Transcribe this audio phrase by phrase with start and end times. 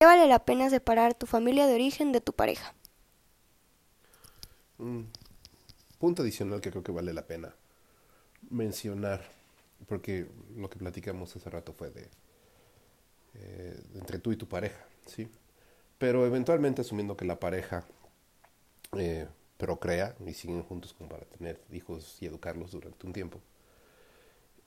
[0.00, 2.74] qué vale la pena separar tu familia de origen de tu pareja?
[4.78, 5.10] Un
[5.98, 7.54] punto adicional que creo que vale la pena
[8.48, 9.22] mencionar,
[9.86, 10.26] porque
[10.56, 12.08] lo que platicamos hace rato fue de,
[13.34, 15.28] eh, entre tú y tu pareja, ¿sí?
[15.98, 17.84] Pero eventualmente asumiendo que la pareja
[18.96, 19.28] eh,
[19.58, 23.38] procrea y siguen juntos como para tener hijos y educarlos durante un tiempo.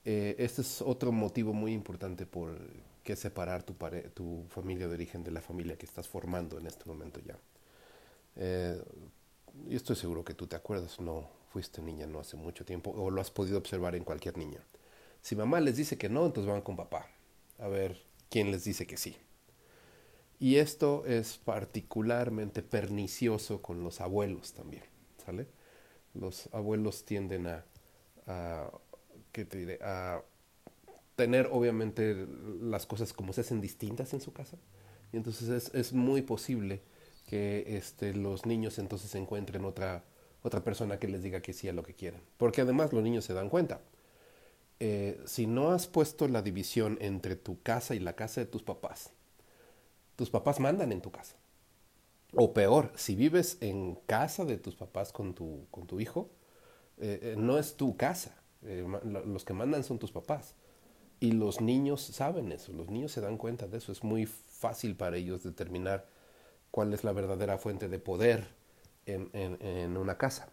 [0.04, 2.58] Eh, este es otro motivo muy importante por
[3.02, 3.74] que separar tu,
[4.14, 7.38] tu familia de origen de la familia que estás formando en este momento ya.
[8.36, 8.82] Eh,
[9.68, 13.10] y estoy seguro que tú te acuerdas, no fuiste niña no hace mucho tiempo, o
[13.10, 14.60] lo has podido observar en cualquier niña.
[15.22, 17.08] Si mamá les dice que no, entonces van con papá.
[17.58, 19.16] A ver quién les dice que sí.
[20.40, 24.82] Y esto es particularmente pernicioso con los abuelos también,
[25.24, 25.46] ¿sale?
[26.12, 27.64] Los abuelos tienden a,
[29.34, 29.78] ¿qué te diré?
[29.82, 30.22] a
[31.16, 32.26] tener obviamente
[32.62, 34.56] las cosas como se hacen distintas en su casa.
[35.12, 36.80] Y entonces es, es muy posible
[37.26, 40.04] que este, los niños entonces encuentren otra,
[40.42, 42.20] otra persona que les diga que sí a lo que quieren.
[42.36, 43.80] Porque además los niños se dan cuenta.
[44.80, 48.62] Eh, si no has puesto la división entre tu casa y la casa de tus
[48.62, 49.10] papás,
[50.16, 51.36] tus papás mandan en tu casa.
[52.36, 56.28] O peor, si vives en casa de tus papás con tu, con tu hijo,
[56.98, 58.34] eh, eh, no es tu casa.
[58.64, 58.86] Eh,
[59.26, 60.54] los que mandan son tus papás.
[61.20, 63.92] Y los niños saben eso, los niños se dan cuenta de eso.
[63.92, 66.06] Es muy fácil para ellos determinar
[66.70, 68.48] cuál es la verdadera fuente de poder
[69.06, 70.48] en, en, en una casa.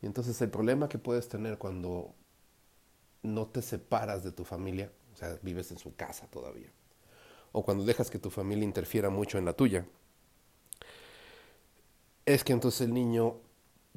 [0.00, 2.14] Y entonces el problema que puedes tener cuando
[3.22, 6.70] no te separas de tu familia, o sea, vives en su casa todavía,
[7.52, 9.86] o cuando dejas que tu familia interfiera mucho en la tuya,
[12.26, 13.36] es que entonces el niño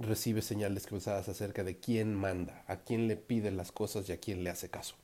[0.01, 4.19] recibe señales cruzadas acerca de quién manda, a quién le pide las cosas y a
[4.19, 4.95] quién le hace caso.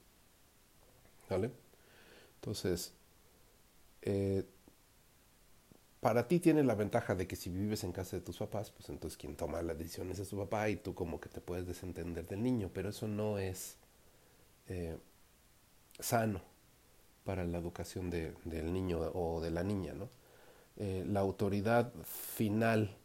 [1.30, 1.52] ¿Vale?
[2.36, 2.94] Entonces,
[4.02, 4.46] eh,
[6.00, 8.88] para ti tiene la ventaja de que si vives en casa de tus papás, pues
[8.90, 12.28] entonces quien toma las decisiones es tu papá y tú como que te puedes desentender
[12.28, 13.78] del niño, pero eso no es
[14.68, 14.98] eh,
[16.00, 16.42] sano
[17.24, 19.94] para la educación de, del niño o de la niña.
[19.94, 20.10] ¿no?
[20.78, 22.96] Eh, la autoridad final,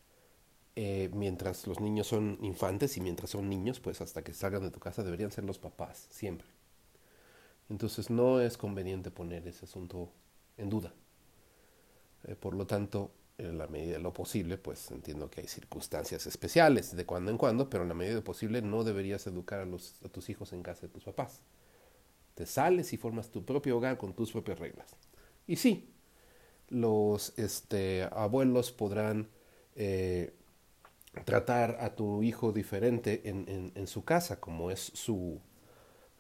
[0.75, 4.71] eh, mientras los niños son infantes y mientras son niños, pues hasta que salgan de
[4.71, 6.47] tu casa deberían ser los papás, siempre.
[7.69, 10.11] Entonces no es conveniente poner ese asunto
[10.57, 10.95] en duda.
[12.25, 16.27] Eh, por lo tanto, en la medida de lo posible, pues entiendo que hay circunstancias
[16.27, 19.61] especiales de cuando en cuando, pero en la medida de lo posible no deberías educar
[19.61, 21.41] a, los, a tus hijos en casa de tus papás.
[22.35, 24.97] Te sales y formas tu propio hogar con tus propias reglas.
[25.47, 25.93] Y sí,
[26.69, 29.29] los este, abuelos podrán
[29.75, 30.35] eh,
[31.25, 35.41] tratar a tu hijo diferente en, en, su casa, como es su,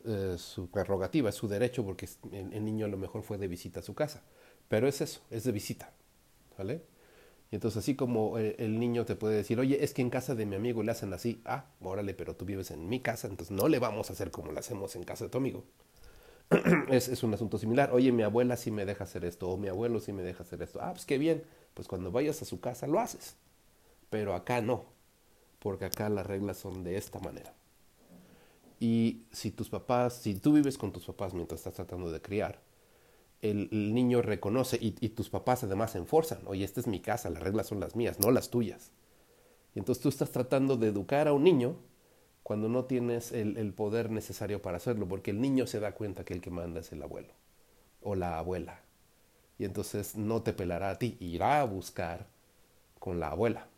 [0.04, 3.80] eh, su prerrogativa, es su derecho, porque el, niño a lo mejor fue de visita
[3.80, 4.22] a su casa.
[4.68, 5.92] Pero es eso, es de visita.
[6.58, 6.82] ¿Vale?
[7.50, 10.34] Y entonces así como el, el, niño te puede decir, oye, es que en casa
[10.34, 13.54] de mi amigo le hacen así, ah, órale, pero tú vives en mi casa, entonces
[13.54, 15.64] no le vamos a hacer como le hacemos en casa de tu amigo.
[16.90, 17.92] es, es, un asunto similar.
[17.92, 20.62] Oye, mi abuela sí me deja hacer esto, o mi abuelo sí me deja hacer
[20.62, 20.80] esto.
[20.82, 21.44] Ah, pues qué bien.
[21.74, 23.36] Pues cuando vayas a su casa lo haces.
[24.12, 24.84] Pero acá no,
[25.58, 27.54] porque acá las reglas son de esta manera.
[28.78, 32.60] Y si tus papás, si tú vives con tus papás mientras estás tratando de criar,
[33.40, 37.68] el, niño reconoce y, tus papás además enforzan, oye, esta es mi casa, las reglas
[37.68, 38.92] son las mías, no las tuyas.
[39.74, 41.76] Y entonces tú estás tratando de educar a un niño
[42.42, 46.34] cuando no tienes el, poder necesario para hacerlo, porque el niño se da cuenta que
[46.34, 47.32] el que manda es el abuelo
[48.02, 48.82] o la abuela.
[49.58, 52.26] Y entonces no te pelará a ti, irá a buscar
[52.98, 53.71] con la abuela.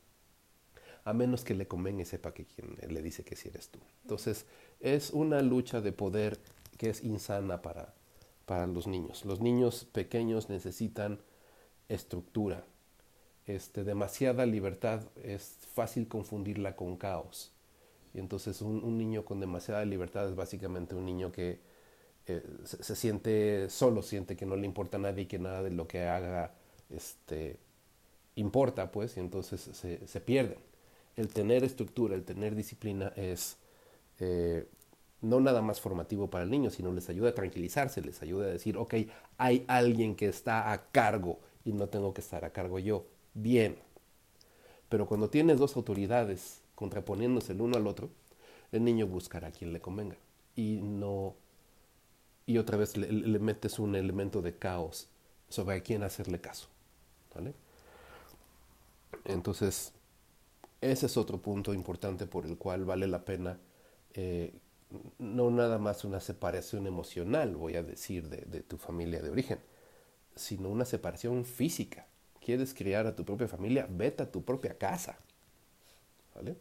[1.04, 3.78] A menos que le convenga y sepa que quien le dice que sí eres tú.
[4.02, 4.46] Entonces
[4.80, 6.38] es una lucha de poder
[6.78, 7.94] que es insana para,
[8.46, 9.24] para los niños.
[9.24, 11.20] Los niños pequeños necesitan
[11.88, 12.64] estructura.
[13.46, 17.52] Este, demasiada libertad es fácil confundirla con caos.
[18.14, 21.60] Y entonces un, un, niño con demasiada libertad es básicamente un niño que
[22.26, 25.70] eh, se, siente solo, siente que no le importa a nadie y que nada de
[25.70, 26.54] lo que haga
[26.88, 27.58] este,
[28.36, 30.20] importa, pues, y entonces se, se.
[31.16, 33.56] El tener estructura, el tener disciplina es
[34.20, 34.66] eh,
[35.24, 38.50] no nada más formativo para el niño, sino les ayuda a tranquilizarse, les ayuda a
[38.50, 38.94] decir, ok,
[39.38, 43.06] hay alguien que está a cargo y no tengo que estar a cargo yo.
[43.32, 43.76] Bien.
[44.88, 48.10] Pero cuando tienes dos autoridades contraponiéndose el uno al otro,
[48.70, 50.16] el niño buscará a quien le convenga.
[50.56, 51.34] Y no.
[52.46, 55.08] Y otra vez le, le metes un elemento de caos
[55.48, 56.68] sobre a quién hacerle caso.
[57.34, 57.54] ¿Vale?
[59.24, 59.92] Entonces,
[60.92, 63.58] ese es otro punto importante por el cual vale la pena,
[64.12, 64.52] eh,
[65.18, 69.58] no nada más una separación emocional, voy a decir, de, tu familia de origen,
[70.36, 72.06] sino una separación física.
[72.44, 75.18] Quieres criar a tu propia familia, vete a tu propia casa.
[76.34, 76.56] ¿Vale?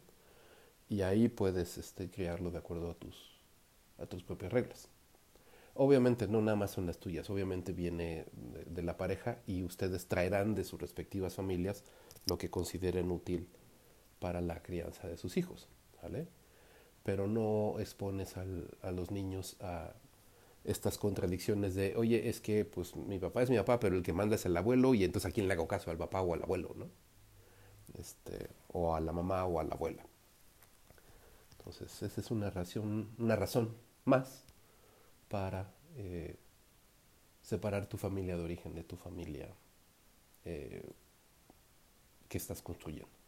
[0.88, 4.88] Y ahí puedes este, criarlo de acuerdo a tus, propias reglas.
[5.74, 8.24] Obviamente no nada más son las tuyas, obviamente viene
[8.66, 11.84] de, la pareja y ustedes traerán de sus respectivas familias
[12.26, 13.48] lo que consideren útil
[14.24, 15.68] para la crianza de sus hijos,
[16.02, 16.26] ¿vale?
[17.02, 19.92] Pero no expones a los niños a
[20.64, 24.14] estas contradicciones de, oye, es que pues mi papá es mi papá, pero el que
[24.14, 26.42] manda es el abuelo y entonces a quién le hago caso, al papá o al
[26.42, 26.88] abuelo, ¿no?
[27.98, 30.06] Este, o a la mamá o a la abuela.
[31.58, 34.46] Entonces, esa es una razón, una razón más
[35.28, 36.38] para eh,
[37.42, 39.50] separar tu familia de origen de tu familia
[40.46, 40.82] eh,
[42.26, 43.23] que estás construyendo.